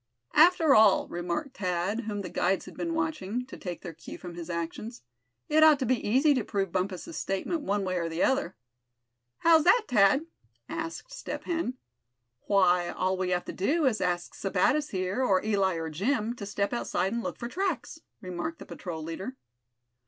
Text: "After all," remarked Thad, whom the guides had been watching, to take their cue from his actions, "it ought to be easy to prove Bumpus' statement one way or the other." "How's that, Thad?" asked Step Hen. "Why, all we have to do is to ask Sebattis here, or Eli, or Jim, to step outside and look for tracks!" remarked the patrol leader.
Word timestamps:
"After 0.33 0.73
all," 0.73 1.07
remarked 1.09 1.57
Thad, 1.57 2.05
whom 2.05 2.21
the 2.23 2.29
guides 2.29 2.65
had 2.65 2.75
been 2.75 2.95
watching, 2.95 3.45
to 3.45 3.55
take 3.55 3.83
their 3.83 3.93
cue 3.93 4.17
from 4.17 4.33
his 4.33 4.49
actions, 4.49 5.03
"it 5.47 5.61
ought 5.61 5.77
to 5.77 5.85
be 5.85 6.03
easy 6.07 6.33
to 6.33 6.43
prove 6.43 6.71
Bumpus' 6.71 7.15
statement 7.15 7.61
one 7.61 7.83
way 7.83 7.97
or 7.99 8.09
the 8.09 8.23
other." 8.23 8.55
"How's 9.37 9.63
that, 9.65 9.83
Thad?" 9.87 10.25
asked 10.67 11.11
Step 11.13 11.43
Hen. 11.43 11.75
"Why, 12.47 12.89
all 12.89 13.15
we 13.15 13.29
have 13.29 13.45
to 13.45 13.53
do 13.53 13.85
is 13.85 13.99
to 13.99 14.05
ask 14.05 14.33
Sebattis 14.33 14.89
here, 14.89 15.23
or 15.23 15.45
Eli, 15.45 15.75
or 15.75 15.91
Jim, 15.91 16.35
to 16.37 16.47
step 16.47 16.73
outside 16.73 17.13
and 17.13 17.21
look 17.21 17.37
for 17.37 17.47
tracks!" 17.47 17.99
remarked 18.21 18.57
the 18.57 18.65
patrol 18.65 19.03
leader. 19.03 19.35